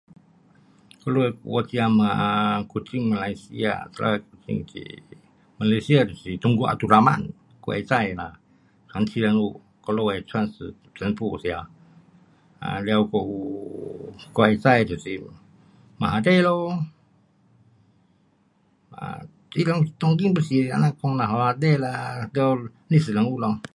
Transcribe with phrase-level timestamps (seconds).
[1.01, 4.71] 我们的国家嘛，古晋马来西亚，在古晋是，
[5.57, 7.21] 马来西亚就是 Tunku Abdul Rahman
[7.63, 8.39] 我知道的啦，
[8.89, 11.65] 传奇人物，我们的创始全部时头，um
[12.85, 15.05] 了还有我会知的是
[15.99, 16.49] Mahathir 咯，
[18.99, 19.01] 啊，
[19.55, 22.39] 他人当今就是这样讲啦，你啦就
[22.87, 23.61] 历史人物咯。